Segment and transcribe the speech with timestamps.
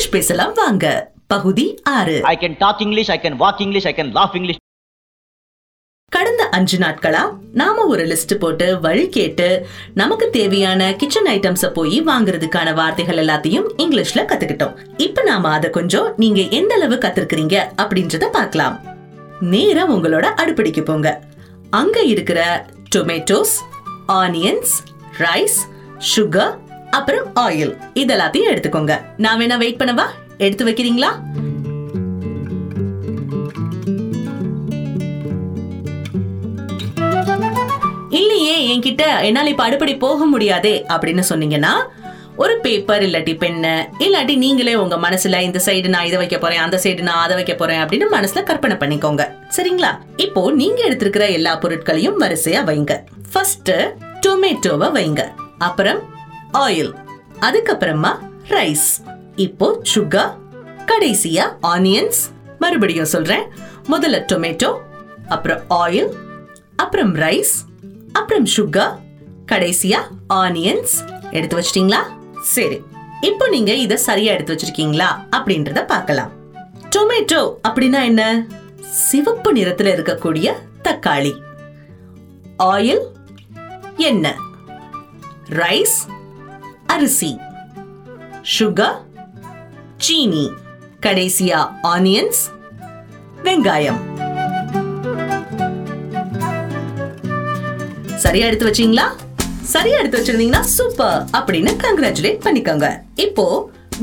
[0.00, 0.86] English பேசலாம் வாங்க.
[1.26, 2.14] பகுதி ஆறு.
[2.22, 4.58] I can talk English, I can walk English, I can laugh English.
[6.08, 7.22] கடந்த அஞ்சு நாட்களா
[7.52, 9.48] நாம ஒரு லிஸ்ட் போட்டு வழி கேட்டு
[9.94, 14.74] நமக்கு தேவையான கிச்சன் ஐட்டம்ஸ போய் வாங்குறதுக்கான வார்த்தைகள் எல்லாத்தையும் இங்கிலீஷ்ல கத்துக்கிட்டோம்.
[14.96, 18.78] இப்ப நாம அத கொஞ்சம் நீங்க எந்த அளவு கத்துருக்கீங்க அப்படின்றத பார்க்கலாம்.
[19.40, 21.20] நேரா உங்களோட அடுப்படிக்கு போங்க.
[21.82, 22.40] அங்க இருக்கிற
[22.96, 23.54] டொமேட்டோஸ்
[24.22, 24.74] ஆனியன்ஸ்
[25.18, 25.60] ரைஸ்
[26.16, 26.56] சுகர்
[26.90, 29.00] அப்புறம் ஆயில் இதெல்லாத்தையும் எடுத்துக்கோங்க.
[29.16, 30.04] நான் வேணா வெயிட் பண்ணவா?
[30.38, 31.10] எடுத்து வைக்கிறீங்களா?
[38.10, 41.72] இல்லையே என்கிட்ட என்னால இப்ப அடுப்படி போக முடியாதே அப்படின்னு சொன்னீங்கன்னா
[42.36, 46.80] ஒரு பேப்பர் இல்லாட்டி பென்னு இல்லாட்டி நீங்களே உங்க மனசுல இந்த சைடு நான் இதை வைக்க போறேன் அந்த
[46.82, 49.24] சைடு நான் அதை வைக்க போறேன் அப்படின்னு மனசுல கற்பனை பண்ணிக்கோங்க.
[49.56, 49.90] சரிங்களா?
[50.16, 52.94] இப்போ நீங்க எடுத்திருக்கிற எல்லா பொருட்களையும் வரிசையா வைங்க.
[53.32, 53.70] ஃபர்ஸ்ட்
[54.26, 55.24] டொமேட்டோவை வைங்க.
[55.58, 56.00] அப்புறம்
[56.52, 56.94] ஆயில்
[57.40, 58.18] அதுக்கப்புறமா
[58.48, 58.88] ரைஸ்
[59.36, 60.34] இப்போ சுகர்
[60.86, 62.20] கடைசியா ஆனியன்ஸ்
[62.58, 63.42] மறுபடியும் சொல்றேன்.
[63.90, 64.76] முதல்ல டொமேட்டோ
[65.28, 66.10] அப்புறம் ஆயில்
[66.76, 67.54] அப்புறம் ரைஸ்
[68.12, 68.98] அப்புறம் சுகர்
[69.46, 70.92] கடைசியா ஆனியன்ஸ்
[71.30, 71.98] எடுத்து வச்சிட்டீங்களா?
[72.42, 72.82] சரி.
[73.20, 75.08] இப்போ நீங்க இத சரியா எடுத்து வச்சிருக்கீங்களா?
[75.36, 76.32] அப்படின்றத பார்க்கலாம்.
[76.96, 78.46] டொமேட்டோ அப்படின்னா என்ன?
[78.80, 81.32] சிவப்பு நிறத்துல இருக்கக்கூடிய தக்காளி.
[82.58, 83.02] ஆயில்
[83.96, 84.36] எண்ணெய்.
[85.48, 86.08] ரைஸ்
[86.92, 87.30] அரிசி.
[88.54, 88.96] சுகர்
[90.04, 90.44] சீனி
[91.04, 91.58] கடைசியா
[91.90, 92.40] ஆனியன்ஸ்
[93.46, 94.00] வெங்காயம்.
[98.24, 99.06] சரியா எடுத்து வச்சீங்களா?
[99.74, 102.88] சரியா எடுத்து வச்சிருந்தீங்கன்னா சூப்பர் அப்படின்னு கங்க்ராச்சுலேட் பண்ணிக்கோங்க.
[103.26, 103.46] இப்போ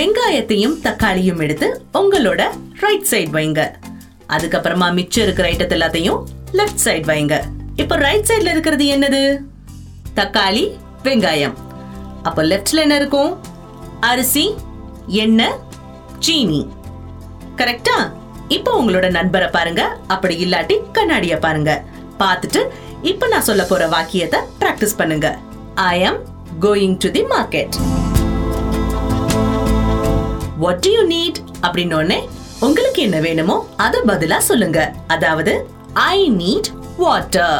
[0.00, 1.68] வெங்காயத்தையும் தக்காளியும் எடுத்து
[2.00, 2.42] உங்களோட
[2.84, 3.62] ரைட் சைடு வைங்க.
[4.36, 6.22] அதுக்கப்புறமா மிச்சம் இருக்கிற ஐட்டத்தை எல்லாத்தையும்
[6.60, 7.36] லெஃப்ட் சைடு வைங்க.
[7.76, 9.22] இப்போ ரைட் சைடுல இருக்கிறது என்னது?
[10.20, 10.64] தக்காளி
[11.04, 11.56] வெங்காயம்.
[12.28, 13.32] அப்போ லெஃப்ட்ல என்ன இருக்கும்?
[14.10, 14.44] அரிசி
[15.22, 15.58] எண்ணெய்
[16.26, 16.62] சீனி.
[17.60, 17.96] கரெக்டா
[18.56, 19.82] இப்போ உங்களோட நண்பரை பாருங்க.
[20.14, 21.72] அப்படி இல்லாட்டி கண்ணாடிய பாருங்க.
[22.22, 22.60] பார்த்துட்டு
[23.10, 25.28] இப்போ நான் சொல்ல போற வாக்கியத்தை பிராக்டிஸ் பண்ணுங்க.
[25.92, 26.20] I am
[26.64, 27.76] going to the market
[30.62, 32.18] what do you need அப்படின்னு
[32.66, 34.80] உங்களுக்கு என்ன வேணுமோ அத பதிலா சொல்லுங்க.
[35.14, 35.52] அதாவது
[36.10, 36.68] I need
[37.02, 37.58] water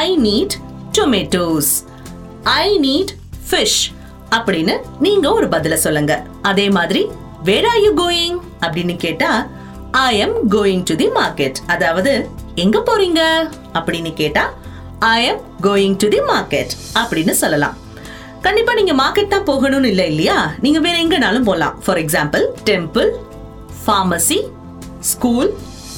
[0.00, 0.54] I need
[0.98, 1.72] tomatoes
[2.60, 3.12] I need
[3.50, 3.80] fish
[4.36, 6.12] அப்படின்னு நீங்க ஒரு பதில சொல்லுங்க.
[6.42, 7.02] அதே மாதிரி
[7.48, 9.30] வேர் ஆர் யூ கோயிங் அப்படின்னு கேட்டா
[9.90, 12.12] I am going to the market அதாவது
[12.54, 13.20] எங்க போறீங்க?
[13.78, 14.44] அப்படின்னு கேட்டா
[14.98, 17.76] I am going to the market அப்படின்னு சொல்லலாம்.
[18.42, 20.36] கண்டிப்பா நீங்க மார்க்கெட் தான் போகணும்னு இல்லை இல்லையா?
[20.60, 23.10] நீங்க வேற எங்கனாலும் போகலாம் for example temple
[23.84, 24.38] pharmacy
[25.10, 25.50] school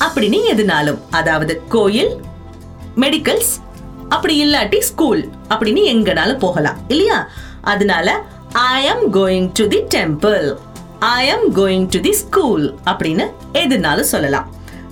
[0.04, 0.98] அப்படின்னு எதுனாலும்.
[1.10, 2.12] அதாவது கோயில்
[2.96, 3.52] மெடிக்கல்ஸ்
[4.14, 7.18] அப்படி இல்லாட்டி ஸ்கூல் அப்படின்னு எங்கனாலும் போகலாம் இல்லையா?
[7.72, 8.08] அதனால
[8.52, 10.46] I am going to the temple
[11.18, 13.24] I am going to the school அப்படின்னு
[13.62, 14.48] எதுனாலும் சொல்லலாம்.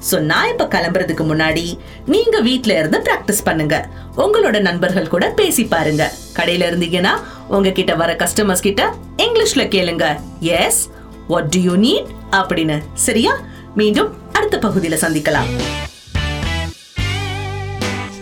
[0.08, 1.64] ஸோ நான் இப்போ கிளம்புறதுக்கு முன்னாடி
[2.12, 3.76] நீங்க வீட்டில இருந்து பிராக்டிஸ் பண்ணுங்க.
[4.24, 6.04] உங்களோட நண்பர்கள் கூட பேசி பாருங்க.
[6.38, 7.12] கடையில இருந்தீங்கன்னா
[7.48, 8.84] உங்ககிட்ட வர கஸ்டமர்ஸ் கிட்ட
[9.26, 10.06] இங்கிலீஷ்ல கேளுங்க.
[10.40, 10.82] Yes
[11.28, 12.10] what do you need
[12.40, 12.78] அப்படின்னு.
[13.06, 13.34] சரியா?
[13.80, 15.50] மீண்டும் அடுத்த பகுதியில் சந்திக்கலாம்.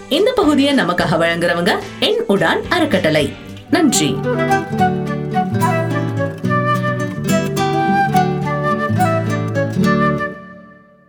[0.08, 3.32] இந்த பகுதியை நமக்காக வழங்குறவங்க என் உடான் அறக்கட்டளை.
[3.70, 4.16] நன்றி.